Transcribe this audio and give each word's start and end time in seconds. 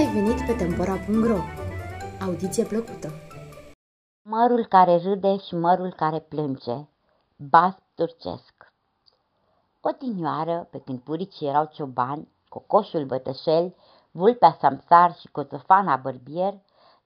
ai 0.00 0.12
venit 0.12 0.46
pe 0.46 0.52
Tempora.ro! 0.52 1.38
Audiție 2.24 2.64
plăcută! 2.64 3.08
Mărul 4.22 4.66
care 4.66 4.96
râde 4.96 5.36
și 5.36 5.54
mărul 5.54 5.92
care 5.92 6.18
plânge. 6.20 6.88
Bas 7.36 7.74
turcesc 7.94 8.72
Odinioară, 9.80 10.68
pe 10.70 10.80
când 10.80 11.00
puricii 11.00 11.46
erau 11.48 11.68
ciobani, 11.72 12.32
cocoșul 12.48 13.04
bătășel, 13.04 13.74
vulpea 14.10 14.56
samsar 14.60 15.14
și 15.14 15.28
cotofana 15.28 15.96
bărbier, 15.96 16.54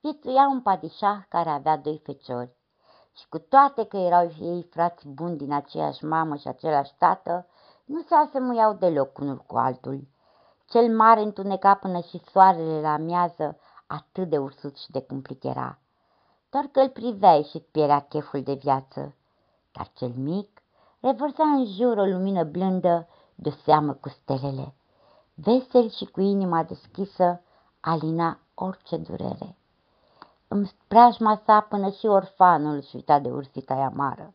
viețuia 0.01 0.49
un 0.49 0.61
padișah 0.61 1.19
care 1.29 1.49
avea 1.49 1.77
doi 1.77 2.01
feciori. 2.05 2.57
Și 3.17 3.29
cu 3.29 3.39
toate 3.39 3.85
că 3.85 3.97
erau 3.97 4.31
ei 4.41 4.69
frați 4.71 5.09
buni 5.09 5.37
din 5.37 5.53
aceeași 5.53 6.05
mamă 6.05 6.37
și 6.37 6.49
același 6.49 6.93
tată, 6.99 7.47
nu 7.85 8.03
se 8.03 8.15
asemuiau 8.15 8.73
deloc 8.73 9.19
unul 9.19 9.45
cu 9.47 9.57
altul. 9.57 10.13
Cel 10.69 10.97
mare 10.97 11.21
întuneca 11.21 11.75
până 11.75 12.01
și 12.01 12.21
soarele 12.33 12.81
la 12.81 12.93
amiază, 12.93 13.59
atât 13.87 14.29
de 14.29 14.39
ursut 14.39 14.77
și 14.77 14.91
de 14.91 15.01
cumplit 15.01 15.45
era. 15.45 15.79
Doar 16.51 16.65
că 16.65 16.81
îl 16.81 16.89
priveai 16.89 17.43
și 17.51 17.59
pierea 17.59 18.01
cheful 18.01 18.43
de 18.43 18.55
viață. 18.55 19.15
Dar 19.73 19.91
cel 19.95 20.13
mic 20.17 20.63
revărsa 21.01 21.45
în 21.45 21.67
jur 21.67 21.97
o 21.97 22.05
lumină 22.05 22.45
blândă, 22.45 23.09
de 23.35 23.51
seamă 23.65 23.93
cu 23.93 24.09
stelele. 24.09 24.75
Vesel 25.35 25.91
și 25.91 26.05
cu 26.05 26.21
inima 26.21 26.63
deschisă, 26.63 27.41
alina 27.81 28.39
orice 28.55 28.97
durere. 28.97 29.57
În 30.49 30.67
preajma 30.89 31.43
sa 31.45 31.61
până 31.61 31.91
și 31.91 32.07
orfanul 32.07 32.83
și 32.83 32.97
uita 32.97 33.19
de 33.19 33.31
ursita 33.31 33.75
amară. 33.75 34.35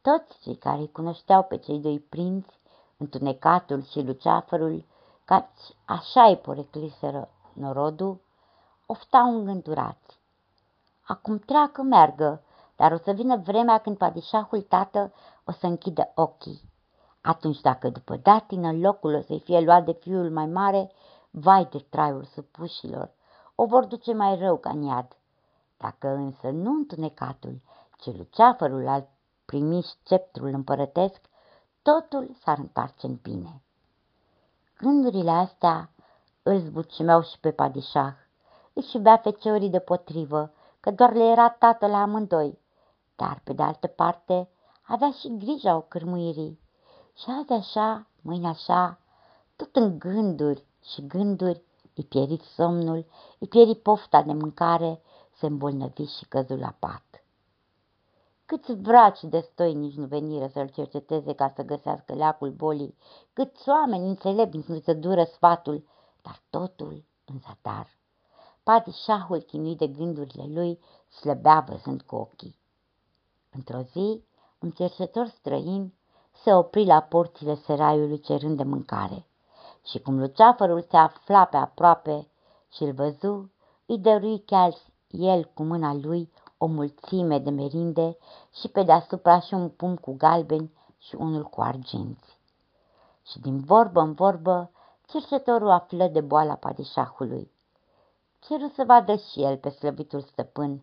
Toți 0.00 0.38
cei 0.42 0.56
care 0.56 0.78
îi 0.78 0.92
cunoșteau 0.92 1.42
pe 1.42 1.56
cei 1.56 1.78
doi 1.78 2.00
prinți, 2.00 2.58
întunecatul 2.96 3.82
și 3.82 4.00
luceafărul, 4.00 4.84
cați 5.24 5.76
așa 5.84 6.22
îi 6.22 6.36
porecliseră 6.36 7.28
norodul, 7.52 8.20
oftau 8.86 9.38
îngândurați. 9.38 10.20
Acum 11.02 11.38
treacă 11.38 11.82
meargă, 11.82 12.42
dar 12.76 12.92
o 12.92 12.96
să 12.96 13.12
vină 13.12 13.36
vremea 13.36 13.78
când 13.78 13.96
padișahul 13.96 14.60
tată 14.62 15.12
o 15.44 15.52
să 15.52 15.66
închidă 15.66 16.12
ochii. 16.14 16.60
Atunci 17.20 17.60
dacă 17.60 17.88
după 17.88 18.16
datină 18.16 18.72
locul 18.72 19.14
o 19.14 19.20
să-i 19.20 19.40
fie 19.40 19.60
luat 19.60 19.84
de 19.84 19.92
fiul 19.92 20.30
mai 20.30 20.46
mare, 20.46 20.92
vai 21.30 21.64
de 21.64 21.78
traiul 21.78 22.24
supușilor, 22.24 23.10
o 23.54 23.66
vor 23.66 23.84
duce 23.84 24.12
mai 24.12 24.38
rău 24.38 24.56
ca 24.56 24.72
niad. 24.72 25.16
Dacă 25.76 26.08
însă 26.08 26.50
nu 26.50 26.70
întunecatul, 26.70 27.60
ci 27.98 28.06
luceafărul 28.06 28.88
al 28.88 29.08
primi 29.44 29.82
sceptrul 29.82 30.48
împărătesc, 30.48 31.20
totul 31.82 32.36
s-ar 32.42 32.58
întoarce 32.58 33.06
în 33.06 33.18
bine. 33.22 33.63
Gândurile 34.84 35.30
astea 35.30 35.90
îl 36.42 36.58
zbucimeau 36.58 37.22
și 37.22 37.38
pe 37.40 37.50
padișah. 37.50 38.14
Își 38.72 38.96
iubea 38.96 39.16
feciorii 39.16 39.70
de 39.70 39.78
potrivă, 39.78 40.52
că 40.80 40.90
doar 40.90 41.12
le 41.12 41.24
era 41.24 41.50
tată 41.50 41.86
la 41.86 42.02
amândoi, 42.02 42.58
dar, 43.16 43.40
pe 43.44 43.52
de 43.52 43.62
altă 43.62 43.86
parte, 43.86 44.48
avea 44.82 45.10
și 45.10 45.36
grija 45.36 45.76
o 45.76 45.80
cârmuirii. 45.80 46.60
Și 47.16 47.24
azi 47.40 47.52
așa, 47.52 48.06
mâine 48.22 48.48
așa, 48.48 48.98
tot 49.56 49.76
în 49.76 49.98
gânduri 49.98 50.64
și 50.82 51.06
gânduri, 51.06 51.62
îi 51.94 52.04
pieri 52.04 52.42
somnul, 52.56 53.06
îi 53.38 53.48
pieri 53.48 53.74
pofta 53.74 54.22
de 54.22 54.32
mâncare, 54.32 55.02
se 55.38 55.46
îmbolnăvi 55.46 56.04
și 56.04 56.24
căzul 56.28 56.58
la 56.58 56.74
pat. 56.78 57.13
Câți 58.46 58.74
vraci 58.74 59.22
de 59.22 59.40
stoinici 59.40 59.94
nu 59.94 60.06
veniră 60.06 60.46
să-l 60.46 60.68
cerceteze 60.68 61.32
ca 61.32 61.52
să 61.54 61.62
găsească 61.62 62.14
leacul 62.14 62.50
bolii, 62.50 62.96
câți 63.32 63.68
oameni 63.68 64.08
înțelepți 64.08 64.70
nu 64.70 64.78
se 64.78 64.92
dură 64.92 65.24
sfatul, 65.24 65.86
dar 66.22 66.42
totul 66.50 67.04
în 67.24 67.38
zadar. 67.38 67.98
Patișahul 68.62 69.40
chinuit 69.40 69.78
de 69.78 69.86
gândurile 69.86 70.44
lui 70.60 70.78
slăbea 71.08 71.64
văzând 71.68 72.02
cu 72.02 72.16
ochii. 72.16 72.58
Într-o 73.50 73.80
zi, 73.80 74.24
un 74.58 74.70
cercetător 74.70 75.26
străin 75.26 75.94
se 76.42 76.54
opri 76.54 76.84
la 76.84 77.00
porțile 77.00 77.54
seraiului 77.54 78.20
cerând 78.20 78.56
de 78.56 78.62
mâncare 78.62 79.26
și 79.84 79.98
cum 79.98 80.18
luceafărul 80.18 80.82
se 80.90 80.96
afla 80.96 81.44
pe 81.44 81.56
aproape 81.56 82.28
și 82.72 82.82
îl 82.82 82.92
văzu, 82.92 83.50
îi 83.86 83.98
dărui 83.98 84.38
chiar 84.38 84.74
el 85.08 85.44
cu 85.54 85.62
mâna 85.62 85.94
lui 85.94 86.32
o 86.64 86.66
mulțime 86.66 87.38
de 87.38 87.50
merinde 87.50 88.16
și 88.60 88.68
pe 88.68 88.82
deasupra 88.82 89.40
și 89.40 89.54
un 89.54 89.68
pum 89.68 89.96
cu 89.96 90.14
galbeni 90.16 90.72
și 90.98 91.14
unul 91.14 91.42
cu 91.42 91.60
arginți. 91.60 92.38
Și 93.26 93.40
din 93.40 93.60
vorbă 93.60 94.00
în 94.00 94.12
vorbă, 94.12 94.70
cercetorul 95.06 95.70
află 95.70 96.06
de 96.06 96.20
boala 96.20 96.54
padișahului. 96.54 97.50
Ceru 98.40 98.72
să 98.74 98.84
vadă 98.86 99.16
și 99.16 99.42
el 99.42 99.56
pe 99.56 99.68
slăbitul 99.68 100.20
stăpân 100.20 100.82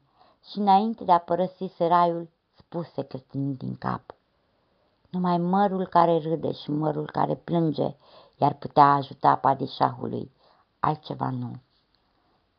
și 0.49 0.59
înainte 0.59 1.03
de 1.03 1.11
a 1.11 1.19
părăsi 1.19 1.71
seraiul, 1.75 2.29
spuse 2.57 3.03
clătinind 3.03 3.57
din 3.57 3.75
cap. 3.75 4.15
Numai 5.09 5.37
mărul 5.37 5.87
care 5.87 6.17
râde 6.17 6.51
și 6.51 6.71
mărul 6.71 7.09
care 7.11 7.35
plânge 7.35 7.95
i-ar 8.37 8.53
putea 8.53 8.85
ajuta 8.85 9.35
padișahului, 9.35 10.31
altceva 10.79 11.29
nu. 11.29 11.51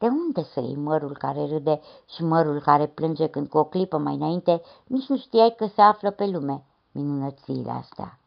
De 0.02 0.08
unde 0.08 0.42
să 0.42 0.60
iei 0.60 0.76
mărul 0.76 1.16
care 1.16 1.46
râde 1.46 1.80
și 2.14 2.24
mărul 2.24 2.60
care 2.60 2.86
plânge 2.86 3.26
când 3.26 3.48
cu 3.48 3.58
o 3.58 3.64
clipă 3.64 3.98
mai 3.98 4.14
înainte 4.14 4.62
nici 4.86 5.06
nu 5.06 5.16
știai 5.16 5.54
că 5.56 5.66
se 5.66 5.80
află 5.80 6.10
pe 6.10 6.26
lume 6.26 6.64
minunățiile 6.92 7.70
astea? 7.70 8.18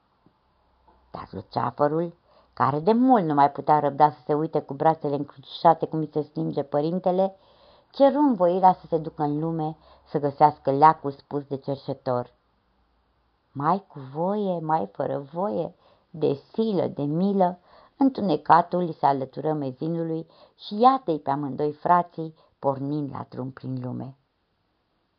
Dar 1.12 1.28
luceafărul, 1.32 2.14
care 2.54 2.80
de 2.80 2.92
mult 2.94 3.26
nu 3.26 3.34
mai 3.34 3.52
putea 3.52 3.80
răbda 3.80 4.10
să 4.10 4.18
se 4.26 4.34
uite 4.34 4.60
cu 4.60 4.74
brațele 4.74 5.16
încrucișate 5.16 5.86
cum 5.86 6.00
îi 6.00 6.10
se 6.14 6.22
stinge 6.22 6.64
părintele, 6.64 7.36
ceru 7.92 8.18
învoirea 8.18 8.74
să 8.74 8.86
se 8.88 8.98
ducă 8.98 9.24
în 9.24 9.40
lume 9.40 9.78
să 10.10 10.20
găsească 10.20 10.72
leacul 10.72 11.12
spus 11.12 11.44
de 11.44 11.58
cerșetor. 11.58 12.34
Mai 13.52 13.86
cu 13.88 14.00
voie, 14.14 14.60
mai 14.60 14.90
fără 14.92 15.26
voie, 15.34 15.76
de 16.10 16.40
silă, 16.54 16.88
de 16.88 17.04
milă, 17.04 17.60
Întunecatul 17.98 18.84
li 18.84 18.94
se 19.00 19.06
alătură 19.06 19.54
mezinului 19.54 20.28
și 20.56 20.80
iată-i 20.80 21.20
pe 21.20 21.30
amândoi 21.30 21.74
frații 21.74 22.36
pornind 22.60 23.12
la 23.12 23.26
drum 23.30 23.52
prin 23.52 23.82
lume. 23.82 24.18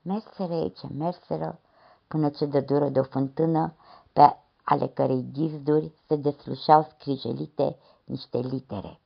Merseră 0.03 0.55
ei 0.55 0.73
ce 0.73 0.87
merseră, 0.87 1.61
până 2.09 2.29
ce 2.29 2.47
dă 2.47 2.61
dură 2.61 2.89
de 2.89 2.99
o 2.99 3.03
fântână, 3.03 3.75
pe 4.13 4.37
ale 4.65 4.87
cărei 4.87 5.29
ghizduri 5.33 5.93
se 6.07 6.17
deslușeau 6.17 6.83
scrijelite 6.83 7.79
niște 8.05 8.39
litere. 8.39 9.01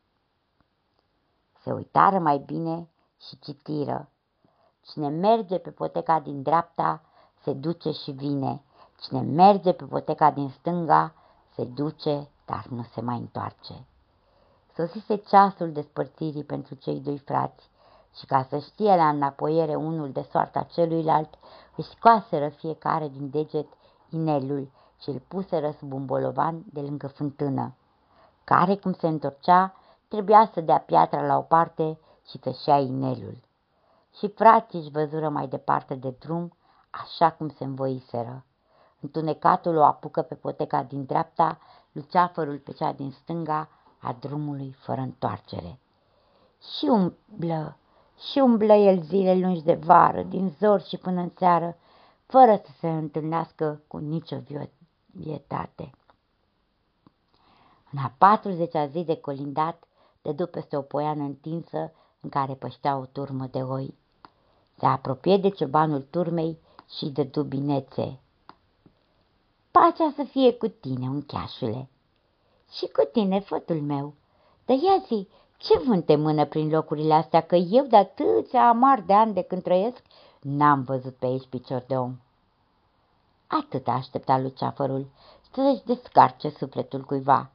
Se 1.63 1.73
uitară 1.73 2.19
mai 2.19 2.39
bine 2.39 2.89
și 3.29 3.39
citiră. 3.39 4.11
Cine 4.81 5.09
merge 5.09 5.59
pe 5.59 5.71
poteca 5.71 6.21
din 6.21 6.43
dreapta, 6.43 7.03
se 7.43 7.53
duce 7.53 7.91
și 7.91 8.11
vine. 8.11 8.63
Cine 9.01 9.21
merge 9.21 9.73
pe 9.73 9.85
poteca 9.85 10.31
din 10.31 10.49
stânga, 10.49 11.15
se 11.55 11.65
duce 11.65 12.29
dar 12.51 12.67
nu 12.69 12.83
se 12.83 13.01
mai 13.01 13.17
întoarce. 13.17 13.87
Sosise 14.75 15.17
ceasul 15.17 15.73
despărțirii 15.73 16.45
pentru 16.45 16.75
cei 16.75 17.01
doi 17.01 17.19
frați 17.19 17.71
și 18.19 18.27
ca 18.27 18.47
să 18.49 18.59
știe 18.59 18.97
la 18.97 19.09
înapoiere 19.09 19.75
unul 19.75 20.13
de 20.13 20.27
soarta 20.31 20.63
celuilalt, 20.63 21.35
își 21.77 21.89
scoaseră 21.89 22.49
fiecare 22.49 23.09
din 23.09 23.31
deget 23.31 23.67
inelul 24.09 24.71
și 25.03 25.09
îl 25.09 25.23
puseră 25.29 25.71
sub 25.79 25.93
un 25.93 26.07
bolovan 26.07 26.63
de 26.73 26.81
lângă 26.81 27.07
fântână, 27.07 27.75
care, 28.45 28.77
cum 28.77 28.93
se 28.93 29.07
întorcea, 29.07 29.75
trebuia 30.09 30.51
să 30.55 30.61
dea 30.61 30.79
piatra 30.79 31.27
la 31.27 31.37
o 31.37 31.41
parte 31.41 31.99
și 32.29 32.39
să-și 32.43 32.69
ia 32.69 32.79
inelul. 32.79 33.39
Și 34.19 34.29
frații 34.29 34.79
își 34.79 34.91
văzură 34.91 35.29
mai 35.29 35.49
departe 35.49 35.95
de 35.95 36.15
drum, 36.19 36.53
așa 36.91 37.31
cum 37.31 37.49
se 37.49 37.65
învoiseră. 37.65 38.45
Întunecatul 39.01 39.77
o 39.77 39.85
apucă 39.85 40.23
pe 40.23 40.35
poteca 40.35 40.83
din 40.83 41.05
dreapta, 41.05 41.59
luceafărul 41.93 42.59
pe 42.59 42.73
cea 42.73 42.93
din 42.93 43.11
stânga 43.11 43.69
a 43.99 44.17
drumului 44.21 44.77
fără 44.79 45.01
întoarcere. 45.01 45.79
Și 46.77 46.85
umblă, 46.85 47.77
și 48.31 48.39
umblă 48.39 48.73
el 48.73 49.03
zile 49.03 49.35
lungi 49.35 49.63
de 49.63 49.75
vară, 49.75 50.23
din 50.23 50.55
zor 50.59 50.83
și 50.83 50.97
până 50.97 51.21
în 51.21 51.31
seară, 51.37 51.77
fără 52.27 52.61
să 52.65 52.71
se 52.79 52.89
întâlnească 52.89 53.83
cu 53.87 53.99
nicio 53.99 54.37
vietate. 55.07 55.91
În 57.93 57.99
a 57.99 58.13
patruzecea 58.19 58.87
zi 58.87 59.05
de 59.05 59.17
colindat, 59.17 59.85
dădu 60.23 60.47
peste 60.47 60.77
o 60.77 60.81
poiană 60.81 61.23
întinsă 61.23 61.93
în 62.21 62.29
care 62.29 62.55
păștea 62.55 62.97
o 62.97 63.05
turmă 63.05 63.47
de 63.47 63.63
oi. 63.63 63.95
Se 64.79 64.87
apropie 64.87 65.37
de 65.37 65.49
ciobanul 65.49 66.07
turmei 66.11 66.59
și 66.99 67.07
de 67.09 67.23
dubinețe. 67.23 68.21
Pacea 69.71 70.13
să 70.17 70.23
fie 70.23 70.53
cu 70.53 70.69
tine, 70.69 71.09
uncheașule. 71.09 71.89
Și 72.71 72.87
cu 72.87 73.09
tine, 73.13 73.41
fătul 73.41 73.81
meu. 73.81 74.15
Dar 74.65 74.77
ia 74.77 75.05
zi, 75.07 75.29
ce 75.57 75.79
vânt 75.79 76.07
te 76.07 76.17
mână 76.17 76.45
prin 76.45 76.71
locurile 76.71 77.15
astea, 77.15 77.41
că 77.41 77.57
eu 77.57 77.85
de 77.85 77.97
atâția 77.97 78.69
amar 78.69 79.01
de 79.01 79.13
ani 79.13 79.35
de 79.35 79.43
când 79.43 79.63
trăiesc, 79.63 80.03
n-am 80.41 80.83
văzut 80.83 81.15
pe 81.15 81.27
aici 81.27 81.47
picior 81.47 81.85
de 81.87 81.97
om. 81.97 82.17
Atât 83.47 83.89
a 83.89 83.93
așteptat 83.93 84.43
luceafărul 84.43 85.07
să-și 85.53 85.85
descarce 85.85 86.49
sufletul 86.49 87.01
cuiva. 87.01 87.51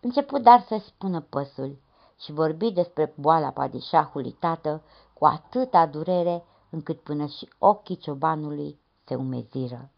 Început 0.00 0.42
dar 0.42 0.64
să 0.68 0.80
spună 0.86 1.20
păsul 1.20 1.76
și 2.20 2.32
vorbi 2.32 2.70
despre 2.70 3.12
boala 3.16 3.48
padișahului 3.48 4.30
tată 4.30 4.82
cu 5.12 5.24
atâta 5.24 5.86
durere 5.86 6.44
încât 6.70 7.00
până 7.00 7.26
și 7.26 7.48
ochii 7.58 7.96
ciobanului 7.96 8.78
se 9.04 9.14
umeziră. 9.14 9.90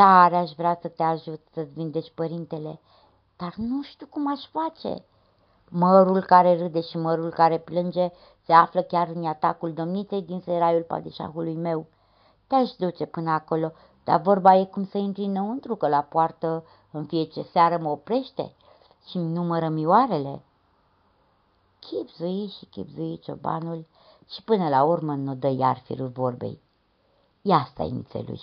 Tare 0.00 0.36
aș 0.36 0.50
vrea 0.50 0.78
să 0.80 0.88
te 0.88 1.02
ajut 1.02 1.40
să-ți 1.52 1.72
vindeci 1.72 2.12
părintele, 2.14 2.80
dar 3.36 3.54
nu 3.56 3.82
știu 3.82 4.06
cum 4.06 4.30
aș 4.30 4.46
face. 4.46 5.04
Mărul 5.68 6.22
care 6.22 6.58
râde 6.58 6.80
și 6.80 6.96
mărul 6.96 7.30
care 7.30 7.58
plânge 7.58 8.10
se 8.44 8.52
află 8.52 8.82
chiar 8.82 9.08
în 9.14 9.26
atacul 9.26 9.72
domniței 9.72 10.22
din 10.22 10.40
seraiul 10.40 10.82
padișahului 10.82 11.54
meu. 11.54 11.86
Te-aș 12.46 12.70
duce 12.70 13.06
până 13.06 13.30
acolo, 13.30 13.72
dar 14.04 14.20
vorba 14.20 14.56
e 14.56 14.64
cum 14.64 14.86
să 14.86 14.98
intri 14.98 15.24
înăuntru, 15.24 15.76
că 15.76 15.88
la 15.88 16.00
poartă 16.00 16.64
în 16.90 17.04
fiecare 17.04 17.46
seară 17.52 17.78
mă 17.78 17.88
oprește 17.88 18.52
și 19.06 19.16
îmi 19.16 19.32
numără 19.32 19.68
mioarele. 19.68 20.42
Chipzui 21.78 22.46
și 22.58 22.64
chipzui 22.64 23.18
ciobanul 23.18 23.86
și 24.28 24.42
până 24.42 24.68
la 24.68 24.82
urmă 24.82 25.14
nu 25.14 25.34
dă 25.34 25.48
iar 25.48 25.78
firul 25.84 26.08
vorbei. 26.08 26.60
Ia 27.42 27.68
stai, 27.70 27.90
nițeluș, 27.90 28.42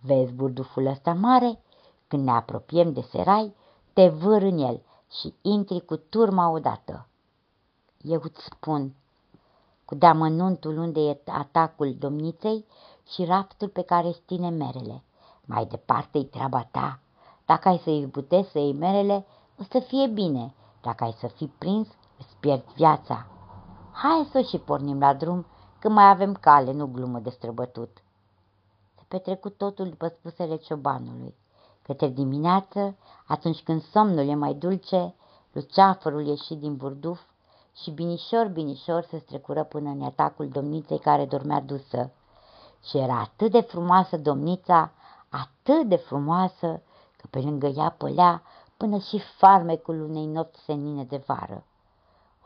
vezi 0.00 0.32
burduful 0.32 0.86
ăsta 0.86 1.12
mare? 1.12 1.60
Când 2.08 2.24
ne 2.24 2.30
apropiem 2.30 2.92
de 2.92 3.00
serai, 3.00 3.54
te 3.92 4.08
vâr 4.08 4.42
în 4.42 4.58
el 4.58 4.82
și 5.20 5.34
intri 5.42 5.84
cu 5.84 5.96
turma 5.96 6.50
odată. 6.50 7.06
Eu 8.02 8.20
îți 8.24 8.44
spun, 8.44 8.94
cu 9.84 9.94
deamănuntul 9.94 10.78
unde 10.78 11.00
e 11.00 11.20
atacul 11.26 11.94
domniței 11.98 12.64
și 13.08 13.24
raftul 13.24 13.68
pe 13.68 13.82
care 13.82 14.06
îți 14.06 14.22
ține 14.26 14.48
merele. 14.48 15.02
Mai 15.44 15.66
departe-i 15.66 16.24
treaba 16.24 16.68
ta. 16.70 17.00
Dacă 17.46 17.68
ai 17.68 17.80
să 17.84 17.90
izbutezi 17.90 18.50
să 18.50 18.58
iei 18.58 18.72
merele, 18.72 19.26
o 19.60 19.62
să 19.70 19.78
fie 19.78 20.06
bine. 20.06 20.54
Dacă 20.82 21.04
ai 21.04 21.16
să 21.18 21.26
fii 21.26 21.52
prins, 21.58 21.88
îți 22.18 22.36
pierzi 22.40 22.72
viața. 22.74 23.26
Hai 23.92 24.28
să 24.30 24.40
și 24.40 24.58
pornim 24.58 24.98
la 24.98 25.14
drum, 25.14 25.46
că 25.78 25.88
mai 25.88 26.08
avem 26.08 26.34
cale, 26.34 26.72
nu 26.72 26.86
glumă 26.86 27.18
de 27.18 27.30
străbătut. 27.30 28.02
Se 29.10 29.16
petrecut 29.16 29.56
totul 29.56 29.88
după 29.88 30.08
spusele 30.08 30.56
ciobanului. 30.56 31.34
Către 31.82 32.08
dimineață, 32.08 32.96
atunci 33.26 33.62
când 33.62 33.82
somnul 33.82 34.28
e 34.28 34.34
mai 34.34 34.54
dulce, 34.54 35.14
luceafărul 35.52 36.26
ieși 36.26 36.54
din 36.54 36.76
burduf 36.76 37.20
și 37.74 37.90
binișor, 37.90 38.46
binișor 38.46 39.02
se 39.10 39.18
strecură 39.18 39.64
până 39.64 39.90
în 39.90 40.02
atacul 40.02 40.48
domniței 40.48 40.98
care 40.98 41.24
dormea 41.24 41.60
dusă. 41.60 42.10
Și 42.84 42.98
era 42.98 43.20
atât 43.20 43.50
de 43.50 43.60
frumoasă 43.60 44.16
domnița, 44.16 44.92
atât 45.28 45.88
de 45.88 45.96
frumoasă, 45.96 46.82
că 47.16 47.26
pe 47.30 47.38
lângă 47.38 47.66
ea 47.66 47.90
pălea 47.90 48.42
până 48.76 48.98
și 48.98 49.18
farmecul 49.38 50.00
unei 50.00 50.26
nopți 50.26 50.60
senine 50.60 51.04
de 51.04 51.22
vară. 51.26 51.64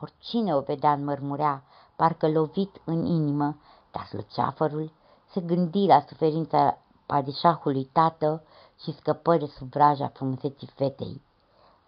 Oricine 0.00 0.54
o 0.54 0.60
vedea 0.60 0.92
înmărmurea, 0.92 1.64
parcă 1.96 2.28
lovit 2.28 2.80
în 2.84 3.04
inimă, 3.04 3.56
dar 3.90 4.08
luceafărul 4.12 4.92
se 5.32 5.40
gândi 5.40 5.86
la 5.86 6.04
suferința 6.08 6.78
padișahului 7.06 7.84
tată 7.84 8.42
și 8.82 8.92
scăpă 8.92 9.36
de 9.36 9.46
sub 9.46 9.70
vraja 9.70 10.08
frumuseții 10.08 10.70
fetei. 10.74 11.22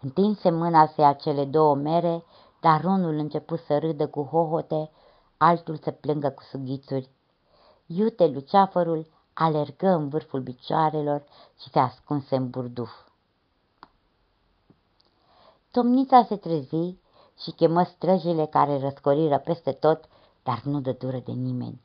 Întinse 0.01 0.49
mâna 0.49 0.87
să 0.87 1.01
ia 1.01 1.13
cele 1.13 1.45
două 1.45 1.75
mere, 1.75 2.23
dar 2.59 2.83
unul 2.83 3.17
început 3.17 3.59
să 3.59 3.77
râdă 3.77 4.07
cu 4.07 4.23
hohote, 4.23 4.91
altul 5.37 5.77
să 5.77 5.91
plângă 5.91 6.29
cu 6.29 6.43
sughițuri. 6.43 7.09
Iute 7.85 8.27
luceafărul 8.27 9.07
alergă 9.33 9.87
în 9.87 10.09
vârful 10.09 10.41
picioarelor 10.41 11.23
și 11.61 11.69
se 11.69 11.79
ascunse 11.79 12.35
în 12.35 12.49
burduf. 12.49 12.91
Tomnița 15.71 16.23
se 16.23 16.35
trezi 16.35 16.95
și 17.41 17.51
chemă 17.55 17.83
străjile 17.83 18.45
care 18.45 18.79
răscoriră 18.79 19.37
peste 19.37 19.71
tot, 19.71 20.03
dar 20.43 20.61
nu 20.63 20.79
dă 20.79 20.91
dură 20.91 21.21
de 21.25 21.31
nimeni. 21.31 21.81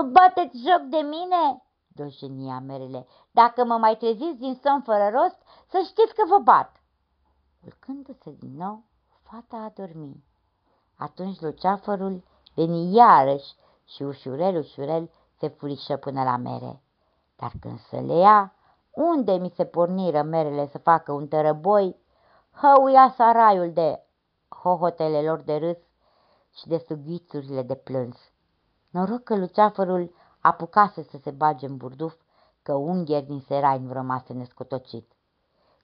Vă 0.00 0.06
bateți 0.06 0.56
joc 0.56 0.82
de 0.88 0.96
mine?" 0.96 1.62
doșenia 1.88 2.58
merele. 2.60 3.06
Dacă 3.30 3.64
mă 3.64 3.76
mai 3.76 3.96
treziți 3.96 4.38
din 4.38 4.54
somn 4.62 4.82
fără 4.82 5.08
rost, 5.12 5.38
să 5.66 5.82
știți 5.84 6.14
că 6.14 6.22
vă 6.28 6.38
bat." 6.38 6.82
Ulcându-se 7.64 8.30
din 8.38 8.56
nou, 8.56 8.84
fata 9.22 9.56
a 9.56 9.72
dormit. 9.74 10.24
Atunci 10.96 11.40
luceafărul 11.40 12.24
veni 12.54 12.94
iarăși 12.94 13.54
și 13.84 14.02
ușurel, 14.02 14.56
ușurel 14.56 15.10
se 15.38 15.48
furișă 15.48 15.96
până 15.96 16.22
la 16.22 16.36
mere. 16.36 16.82
Dar 17.36 17.52
când 17.60 17.78
să 17.78 18.00
le 18.00 18.14
ia, 18.14 18.54
unde 18.90 19.32
mi 19.32 19.50
se 19.50 19.64
porniră 19.64 20.22
merele 20.22 20.66
să 20.66 20.78
facă 20.78 21.12
un 21.12 21.28
tărăboi, 21.28 21.96
hăuia 22.50 23.14
saraiul 23.16 23.72
de 23.72 24.02
hohotele 24.48 25.22
lor 25.22 25.40
de 25.40 25.56
râs 25.56 25.78
și 26.54 26.66
de 26.66 26.84
sughițurile 26.88 27.62
de 27.62 27.74
plâns. 27.74 28.32
Noroc 28.90 29.22
că 29.22 29.36
luceafărul 29.36 30.14
apucase 30.40 31.02
să 31.02 31.18
se 31.22 31.30
bage 31.30 31.66
în 31.66 31.76
burduf, 31.76 32.14
că 32.62 32.74
ungheri 32.74 33.26
din 33.26 33.40
serai 33.40 33.78
nu 33.78 33.92
rămase 33.92 34.32
nescotocit. 34.32 35.12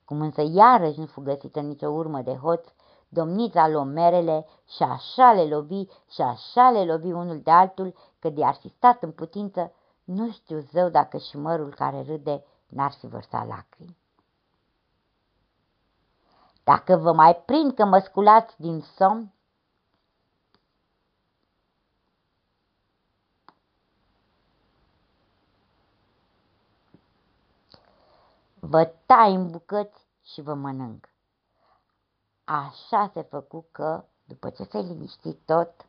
Cum 0.05 0.21
însă 0.21 0.41
iarăși 0.41 0.99
nu 0.99 1.05
fu 1.05 1.21
găsită 1.21 1.59
nicio 1.59 1.89
urmă 1.89 2.21
de 2.21 2.33
hoț, 2.33 2.67
domnița 3.09 3.67
luă 3.67 3.83
merele 3.83 4.45
și 4.75 4.83
așa 4.83 5.31
le 5.31 5.45
lovi 5.45 5.85
și 6.09 6.21
așa 6.21 6.69
le 6.69 6.85
lovi 6.85 7.11
unul 7.11 7.41
de 7.41 7.51
altul, 7.51 7.95
că 8.19 8.29
de 8.29 8.45
ar 8.45 8.53
fi 8.53 8.67
stat 8.67 9.03
în 9.03 9.11
putință, 9.11 9.71
nu 10.03 10.31
știu 10.31 10.59
zău 10.59 10.89
dacă 10.89 11.17
și 11.17 11.37
mărul 11.37 11.73
care 11.73 12.01
râde 12.01 12.43
n-ar 12.67 12.91
fi 12.91 13.07
vărsat 13.07 13.47
lacrimi. 13.47 13.97
Dacă 16.63 16.95
vă 16.95 17.13
mai 17.13 17.35
prind 17.35 17.73
că 17.73 17.85
mă 17.85 17.99
sculați 17.99 18.61
din 18.61 18.81
somn, 18.81 19.33
vă 28.69 28.83
tai 29.05 29.33
în 29.33 29.51
bucăți 29.51 30.05
și 30.23 30.41
vă 30.41 30.53
mănânc. 30.53 31.09
Așa 32.43 33.11
se 33.13 33.21
făcu 33.21 33.65
că, 33.71 34.03
după 34.23 34.49
ce 34.49 34.63
se 34.63 34.79
liniști 34.79 35.33
tot, 35.33 35.85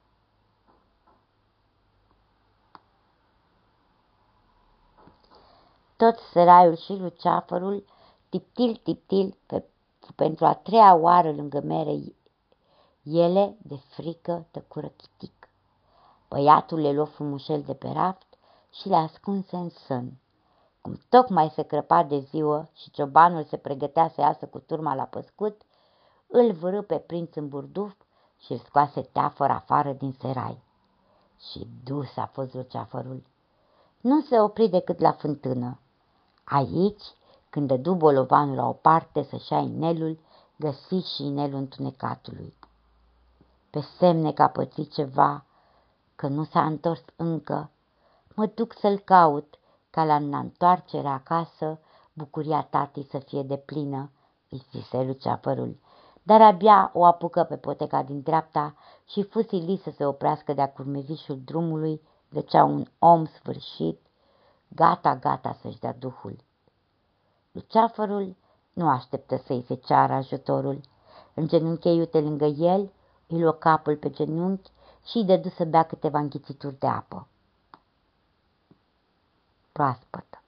tot 5.97 6.19
săraiul 6.19 6.77
și 6.77 6.93
luceafărul, 6.93 7.85
tiptil, 8.29 8.77
tiptil, 8.77 9.39
pe 9.47 9.65
pentru 10.15 10.47
a 10.47 10.55
treia 10.55 10.95
oară 10.95 11.33
lângă 11.33 11.61
mere, 11.61 11.99
ele, 13.03 13.57
de 13.63 13.77
frică, 13.77 14.47
tăcură 14.51 14.87
chitic. 14.87 15.49
Băiatul 16.29 16.81
le 16.81 16.93
luă 16.93 17.05
frumușel 17.05 17.63
de 17.63 17.75
pe 17.75 17.89
raft 17.89 18.39
și 18.73 18.89
le 18.89 18.97
ascunse 18.97 19.57
în 19.57 19.69
sân. 19.69 20.21
Cum 20.89 21.01
tocmai 21.09 21.51
se 21.55 21.63
crăpa 21.63 22.03
de 22.03 22.19
ziua 22.19 22.69
și 22.75 22.91
ciobanul 22.91 23.45
se 23.45 23.57
pregătea 23.57 24.09
să 24.09 24.21
iasă 24.21 24.47
cu 24.47 24.59
turma 24.59 24.95
la 24.95 25.03
păscut, 25.03 25.63
îl 26.27 26.53
vârâ 26.53 26.83
pe 26.83 26.99
prinț 26.99 27.35
în 27.35 27.49
burduf 27.49 27.95
și 28.39 28.53
îl 28.53 28.59
scoase 28.59 29.01
teafăr 29.01 29.51
afară 29.51 29.93
din 29.93 30.17
serai. 30.21 30.63
Și 31.39 31.67
dus 31.85 32.17
a 32.17 32.27
fost 32.33 32.55
luceafărul. 32.55 33.23
Nu 34.01 34.21
se 34.21 34.41
opri 34.41 34.69
decât 34.69 34.99
la 35.01 35.13
fântână. 35.13 35.79
Aici 36.45 37.03
când 37.51 37.69
dădu 37.69 37.95
bolovanul 37.95 38.57
la 38.57 38.69
o 38.69 38.73
parte 38.73 39.23
să-și 39.23 39.53
ia 39.53 39.59
inelul, 39.59 40.19
găsi 40.57 41.15
și 41.15 41.25
inelul 41.25 41.59
întunecatului. 41.59 42.55
Pe 43.71 43.81
semne 43.99 44.33
că 44.33 44.43
a 44.43 44.49
pățit 44.49 44.93
ceva, 44.93 45.45
că 46.17 46.27
nu 46.27 46.45
s-a 46.45 46.65
întors 46.65 47.03
încă, 47.17 47.71
mă 48.35 48.47
duc 48.47 48.75
să-l 48.79 48.99
caut, 48.99 49.58
ca 49.99 50.05
la 50.05 50.39
întoarcerea 50.39 51.13
acasă, 51.13 51.79
bucuria 52.13 52.63
tatii 52.63 53.09
să 53.11 53.19
fie 53.19 53.43
de 53.43 53.57
plină, 53.57 54.11
îi 54.49 54.63
zise 54.71 55.03
luceafărul. 55.03 55.79
Dar 56.23 56.41
abia 56.41 56.91
o 56.95 57.05
apucă 57.05 57.43
pe 57.43 57.57
poteca 57.57 58.03
din 58.03 58.21
dreapta 58.21 58.75
și 59.07 59.23
fusili 59.23 59.81
să 59.85 59.91
se 59.91 60.07
oprească 60.07 60.53
de-a 60.53 60.73
curmezișul 60.73 61.41
drumului, 61.45 62.01
zăcea 62.31 62.65
un 62.65 62.87
om 62.99 63.27
sfârșit, 63.27 64.01
gata, 64.69 65.17
gata 65.17 65.57
să-și 65.63 65.79
dea 65.79 65.97
duhul. 65.99 66.37
Luceafărul 67.53 68.37
nu 68.73 68.89
așteptă 68.89 69.37
să-i 69.47 69.65
se 69.67 69.75
ceară 69.75 70.13
ajutorul. 70.13 70.81
genunchi 71.47 71.89
iute 71.89 72.21
lângă 72.21 72.45
el, 72.45 72.93
îi 73.27 73.41
luă 73.41 73.53
capul 73.53 73.97
pe 73.97 74.11
genunchi 74.11 74.71
și 75.05 75.17
îi 75.17 75.25
dădu 75.25 75.49
să 75.49 75.65
bea 75.65 75.83
câteva 75.83 76.19
înghițituri 76.19 76.79
de 76.79 76.87
apă. 76.87 77.29
Proaspătă. 79.79 80.43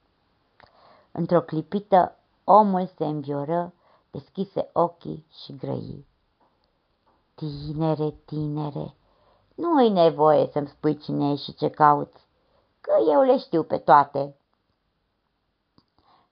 Într-o 1.12 1.40
clipită, 1.40 2.16
omul 2.44 2.86
se 2.96 3.04
învioră, 3.04 3.72
deschise 4.10 4.70
ochii 4.72 5.26
și 5.42 5.56
grăi. 5.56 6.06
Tinere, 7.34 8.10
tinere, 8.24 8.94
nu-i 9.54 9.88
nevoie 9.88 10.48
să-mi 10.52 10.68
spui 10.68 10.98
cine 10.98 11.30
e 11.30 11.36
și 11.36 11.54
ce 11.54 11.70
cauți, 11.70 12.26
că 12.80 12.92
eu 13.08 13.20
le 13.20 13.38
știu 13.38 13.62
pe 13.62 13.78
toate. 13.78 14.36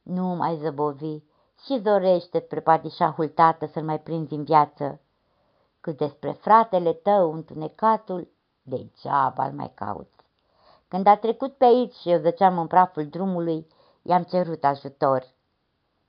Nu 0.02 0.24
mai 0.24 0.56
zăbovi 0.56 1.18
și 1.64 1.78
dorește 1.82 2.38
spre 2.38 2.60
patișahul 2.60 3.28
tată 3.28 3.66
să-l 3.66 3.84
mai 3.84 4.00
prinzi 4.00 4.34
în 4.34 4.44
viață, 4.44 5.00
Cât 5.80 5.96
despre 5.96 6.32
fratele 6.32 6.92
tău 6.92 7.32
întunecatul, 7.32 8.28
degeaba 8.62 9.46
îl 9.46 9.52
mai 9.52 9.72
cauți. 9.74 10.17
Când 10.88 11.06
a 11.06 11.16
trecut 11.16 11.56
pe 11.56 11.64
aici 11.64 11.94
și 11.94 12.10
eu 12.10 12.20
zăceam 12.20 12.58
în 12.58 12.66
praful 12.66 13.08
drumului, 13.08 13.66
i-am 14.02 14.22
cerut 14.22 14.64
ajutor. 14.64 15.26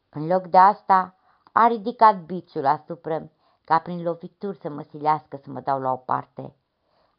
În 0.10 0.28
loc 0.28 0.48
de 0.48 0.58
asta, 0.58 1.16
a 1.52 1.68
ridicat 1.68 2.22
biciul 2.22 2.66
asupra 2.66 3.30
ca 3.64 3.80
prin 3.80 4.04
lovituri 4.04 4.58
să 4.58 4.70
mă 4.70 4.82
silească 4.82 5.40
să 5.44 5.50
mă 5.50 5.60
dau 5.60 5.82
la 5.82 5.92
o 5.92 5.96
parte. 5.96 6.56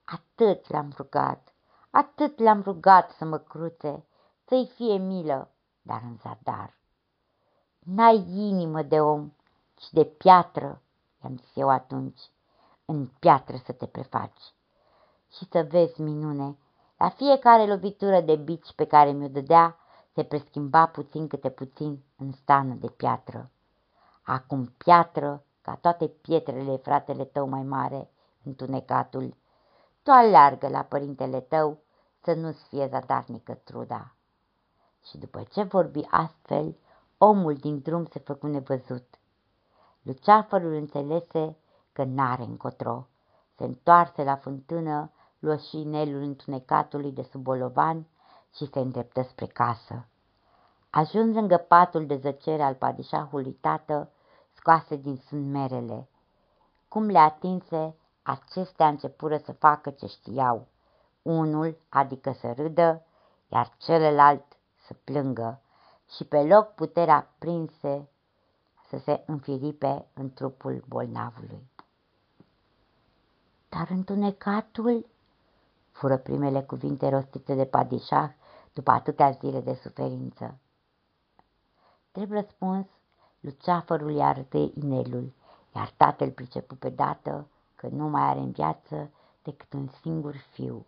Atât 0.05 0.71
l-am 0.71 0.93
rugat, 0.97 1.55
atât 1.91 2.39
l-am 2.39 2.63
rugat 2.63 3.11
să 3.11 3.25
mă 3.25 3.39
cruțe, 3.39 4.05
să-i 4.45 4.71
fie 4.75 4.97
milă, 4.97 5.51
dar 5.83 6.01
în 6.05 6.17
zadar. 6.17 6.79
N-ai 7.79 8.17
inimă 8.29 8.83
de 8.83 9.01
om, 9.01 9.33
ci 9.75 9.91
de 9.91 10.05
piatră, 10.05 10.83
i-am 11.23 11.37
zis 11.37 11.57
eu 11.57 11.69
atunci, 11.69 12.21
în 12.85 13.07
piatră 13.07 13.57
să 13.65 13.73
te 13.73 13.87
prefaci. 13.87 14.55
Și 15.33 15.47
să 15.51 15.67
vezi 15.71 16.01
minune, 16.01 16.59
la 17.01 17.09
fiecare 17.09 17.67
lovitură 17.67 18.21
de 18.21 18.37
bici 18.37 18.73
pe 18.75 18.85
care 18.85 19.11
mi-o 19.11 19.29
dădea, 19.29 19.77
se 20.15 20.25
preschimba 20.25 20.87
puțin 20.87 21.29
câte 21.29 21.51
puțin 21.51 22.03
în 22.17 22.33
stană 22.33 22.75
de 22.75 22.87
piatră. 22.87 23.51
Acum 24.23 24.75
piatră, 24.77 25.45
ca 25.63 25.75
toate 25.75 26.07
pietrele 26.07 26.77
fratele 26.77 27.25
tău 27.25 27.49
mai 27.49 27.63
mare, 27.63 28.11
întunecatul, 28.43 29.37
tu 30.03 30.11
aleargă 30.11 30.69
la 30.69 30.83
părintele 30.83 31.41
tău 31.41 31.79
să 32.23 32.33
nu-ți 32.35 32.65
fie 32.69 32.89
zadarnică 32.91 33.55
truda. 33.55 34.15
Și 35.05 35.19
după 35.19 35.43
ce 35.51 35.63
vorbi 35.63 36.07
astfel, 36.11 36.77
omul 37.19 37.55
din 37.55 37.79
drum 37.79 38.07
se 38.07 38.19
făcu 38.19 38.47
nevăzut. 38.47 39.19
Luceafărul 40.03 40.73
înțelese 40.73 41.57
că 41.93 42.05
n-are 42.05 42.43
încotro. 42.43 43.07
Se 43.57 43.65
întoarse 43.65 44.25
la 44.25 44.37
fântână, 44.37 45.11
luă 45.41 45.57
și 45.57 45.81
inelul 45.81 46.23
întunecatului 46.23 47.13
de 47.13 47.23
sub 47.23 47.43
bolovan 47.43 48.07
și 48.55 48.67
se 48.73 48.79
îndreptă 48.79 49.23
spre 49.23 49.47
casă. 49.47 50.07
Ajuns 50.91 51.35
lângă 51.35 51.57
patul 51.57 52.07
de 52.07 52.17
zăcere 52.17 52.63
al 52.63 52.75
padișahului 52.75 53.53
tată, 53.53 54.11
scoase 54.53 54.97
din 54.97 55.17
sunt 55.17 55.47
merele. 55.47 56.09
Cum 56.89 57.07
le 57.07 57.19
atinse, 57.19 57.97
acestea 58.23 58.89
începură 58.89 59.37
să 59.37 59.53
facă 59.53 59.91
ce 59.91 60.07
știau. 60.07 60.67
Unul, 61.23 61.79
adică 61.89 62.33
să 62.33 62.53
râdă, 62.53 63.03
iar 63.49 63.75
celălalt 63.79 64.45
să 64.87 64.95
plângă 65.05 65.61
și 66.17 66.25
pe 66.25 66.43
loc 66.43 66.75
puterea 66.75 67.31
prinse 67.39 68.09
să 68.89 68.99
se 68.99 69.23
înfiripe 69.27 70.07
în 70.15 70.33
trupul 70.33 70.85
bolnavului. 70.89 71.69
Dar 73.69 73.87
întunecatul, 73.91 75.07
fură 76.01 76.17
primele 76.17 76.63
cuvinte 76.63 77.09
rostite 77.09 77.55
de 77.55 77.65
padișah 77.65 78.31
după 78.73 78.91
atâtea 78.91 79.31
zile 79.31 79.61
de 79.61 79.79
suferință. 79.83 80.59
Trebuie 82.13 82.41
răspuns, 82.41 82.87
luceafărul 83.41 84.15
i 84.15 84.23
arătă 84.23 84.57
inelul, 84.75 85.33
iar 85.75 85.93
tatăl 85.97 86.31
pricepu 86.31 86.75
pe 86.75 86.89
dată 86.89 87.47
că 87.75 87.89
nu 87.91 88.09
mai 88.09 88.23
are 88.23 88.39
în 88.39 88.51
viață 88.51 89.11
decât 89.43 89.73
un 89.73 89.89
singur 90.03 90.35
fiu. 90.53 90.87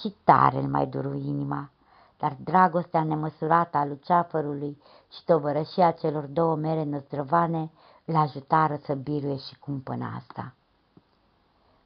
Și 0.00 0.14
tare 0.24 0.56
îl 0.56 0.68
mai 0.68 0.86
duru 0.86 1.14
inima, 1.14 1.70
dar 2.18 2.36
dragostea 2.44 3.04
nemăsurată 3.04 3.76
a 3.76 3.84
luceafărului 3.84 4.82
și 5.12 5.24
tovărășia 5.24 5.90
celor 5.90 6.24
două 6.24 6.56
mere 6.56 6.84
năzdrăvane 6.84 7.70
îl 8.04 8.16
ajutară 8.16 8.76
să 8.84 8.94
biruie 8.94 9.36
și 9.36 9.58
cumpăna 9.58 10.14
asta. 10.16 10.54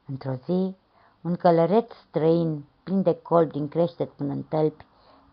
Într-o 0.06 0.34
zi, 0.44 0.76
un 1.22 1.36
călăreț 1.36 1.92
străin, 1.92 2.64
plin 2.82 3.02
de 3.02 3.14
col 3.14 3.46
din 3.46 3.68
creștet 3.68 4.10
până 4.10 4.32
în 4.32 4.42
tălpi, 4.42 4.86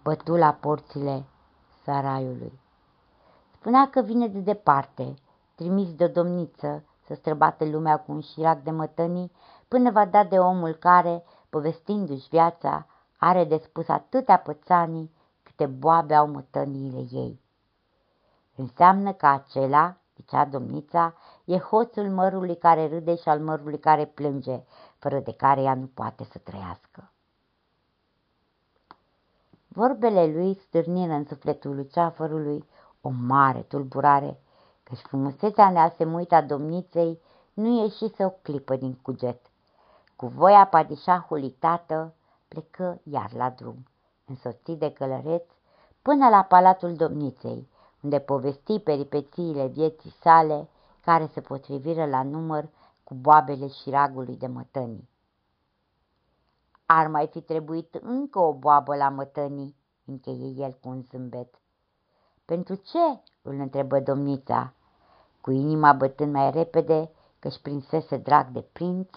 bătu 0.04 0.36
la 0.36 0.54
porțile 0.54 1.26
saraiului. 1.84 2.60
Spunea 3.54 3.90
că 3.90 4.02
vine 4.02 4.28
de 4.28 4.40
departe, 4.40 5.14
trimis 5.56 5.94
de 5.94 6.04
o 6.04 6.08
domniță 6.08 6.84
să 7.06 7.14
străbate 7.14 7.66
lumea 7.66 8.00
cu 8.00 8.12
un 8.12 8.22
șirac 8.22 8.64
de 8.64 8.72
mătănii, 8.72 9.32
până 9.68 9.92
va 9.92 10.06
da 10.06 10.24
de 10.24 10.40
omul 10.40 10.74
care, 10.74 11.24
povestindu-și 11.50 12.30
viața, 12.30 12.88
are 13.18 13.44
de 13.44 13.58
spus 13.58 13.88
atâtea 13.88 14.38
pățanii 14.38 15.12
câte 15.44 15.66
boabe 15.66 16.14
au 16.14 16.28
mătăniile 16.28 17.06
ei. 17.12 17.40
Înseamnă 18.56 19.14
că 19.14 19.26
acela, 19.26 19.98
zicea 20.16 20.46
domnița, 20.46 21.14
e 21.46 21.58
hoțul 21.58 22.10
mărului 22.10 22.58
care 22.58 22.88
râde 22.88 23.16
și 23.16 23.30
al 23.30 23.40
mărului 23.40 23.80
care 23.80 24.06
plânge, 24.06 24.64
fără 24.98 25.20
de 25.20 25.34
care 25.34 25.62
ea 25.62 25.76
nu 25.76 25.90
poate 25.94 26.24
să 26.24 26.38
trăiască. 26.38 27.12
Vorbele 29.68 30.26
lui 30.26 30.54
stârniră 30.54 31.14
în 31.14 31.26
sufletul 31.26 31.76
luceafărului 31.76 32.66
o 33.02 33.10
mare 33.10 33.60
tulburare, 33.60 34.40
căci 34.84 34.98
frumusețea 34.98 35.70
neasemuită 35.70 36.36
a 36.36 36.42
domniței 36.42 37.20
nu 37.54 37.82
ieșise 37.82 38.26
o 38.26 38.30
clipă 38.30 38.76
din 38.76 38.94
cuget. 39.02 39.42
Cu 40.16 40.26
voia 40.26 40.66
padișahului 40.66 41.50
tată 41.50 42.14
plecă 42.48 43.00
iar 43.04 43.34
la 43.34 43.50
drum, 43.50 43.84
însoțit 44.26 44.80
de 44.80 44.92
călăreț, 44.92 45.44
până 46.02 46.30
la 46.30 46.42
palatul 46.42 46.94
domniței, 46.94 47.68
unde 48.02 48.20
povesti 48.20 48.80
peripețiile 48.80 49.68
vieții 49.68 50.16
sale, 50.22 50.68
care 51.06 51.30
se 51.34 51.42
potriviră 51.42 52.06
la 52.06 52.24
număr 52.24 52.70
cu 53.04 53.14
boabele 53.14 53.68
și 53.68 53.90
ragului 53.90 54.38
de 54.38 54.48
mătănii. 54.48 55.10
Ar 56.86 57.08
mai 57.08 57.28
fi 57.28 57.42
trebuit 57.42 57.96
încă 57.96 58.40
o 58.40 58.54
boabă 58.54 58.96
la 58.96 59.10
mătănii, 59.10 59.76
încheie 60.06 60.66
el 60.66 60.78
cu 60.82 60.90
un 60.90 61.02
zâmbet. 61.02 61.56
Pentru 62.46 62.76
ce? 62.76 63.22
îl 63.42 63.60
întrebă 63.60 64.00
domnița, 64.00 64.74
cu 65.42 65.52
inima 65.52 65.94
bătând 65.94 66.34
mai 66.34 66.52
repede 66.52 67.12
că-și 67.40 67.62
prinsese 67.62 68.18
drag 68.18 68.48
de 68.48 68.62
prinț. 68.62 69.10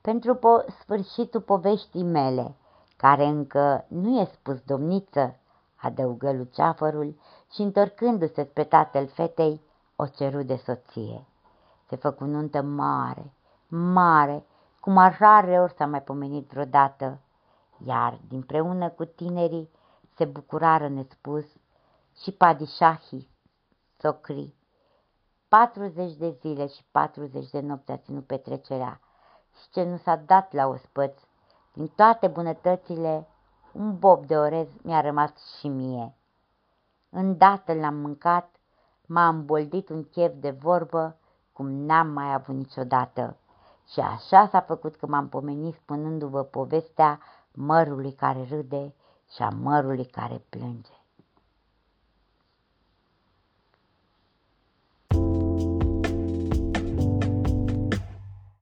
Pentru 0.00 0.34
po- 0.34 0.80
sfârșitul 0.80 1.40
poveștii 1.40 2.02
mele, 2.02 2.54
care 2.96 3.24
încă 3.24 3.84
nu 3.88 4.20
e 4.20 4.24
spus 4.24 4.60
domniță, 4.60 5.38
adăugă 5.80 6.32
luceafărul 6.32 7.20
și 7.52 7.62
întorcându-se 7.62 8.42
spre 8.44 8.64
tatăl 8.64 9.06
fetei, 9.06 9.60
o 9.96 10.06
ceru 10.06 10.42
de 10.42 10.56
soție. 10.56 11.26
Se 11.88 11.96
făcu 11.96 12.24
nuntă 12.24 12.62
mare, 12.62 13.32
mare, 13.68 14.44
cum 14.80 14.96
așa 14.96 15.60
ori 15.60 15.74
s-a 15.76 15.86
mai 15.86 16.02
pomenit 16.02 16.50
vreodată, 16.50 17.20
iar, 17.84 18.20
dinpreună 18.28 18.88
cu 18.88 19.04
tinerii, 19.04 19.70
se 20.16 20.24
bucurară 20.24 20.88
nespus 20.88 21.44
și 22.22 22.32
padișahii, 22.32 23.28
socri. 23.96 24.54
40 25.48 26.14
de 26.14 26.36
zile 26.40 26.66
și 26.66 26.84
40 26.90 27.50
de 27.50 27.60
nopți 27.60 27.92
a 27.92 27.96
ținut 27.96 28.26
petrecerea 28.26 29.00
și 29.60 29.70
ce 29.70 29.82
nu 29.82 29.96
s-a 29.96 30.16
dat 30.16 30.52
la 30.52 30.66
ospăț, 30.66 31.20
din 31.72 31.86
toate 31.86 32.26
bunătățile, 32.26 33.28
un 33.78 33.98
bob 33.98 34.26
de 34.26 34.36
orez 34.36 34.68
mi-a 34.82 35.00
rămas 35.00 35.30
și 35.58 35.68
mie. 35.68 36.14
Îndată 37.10 37.72
l-am 37.72 37.94
mâncat, 37.94 38.56
m-a 39.06 39.28
îmboldit 39.28 39.88
un 39.88 40.04
chef 40.04 40.32
de 40.40 40.50
vorbă 40.50 41.16
cum 41.52 41.66
n-am 41.66 42.08
mai 42.08 42.32
avut 42.32 42.54
niciodată. 42.54 43.36
Și 43.92 44.00
așa 44.00 44.46
s-a 44.46 44.60
făcut 44.60 44.96
că 44.96 45.06
m-am 45.06 45.28
pomenit 45.28 45.74
spunându-vă 45.74 46.42
povestea 46.42 47.20
mărului 47.52 48.12
care 48.12 48.46
râde 48.50 48.94
și 49.34 49.42
a 49.42 49.48
mărului 49.48 50.06
care 50.06 50.44
plânge. 50.48 50.97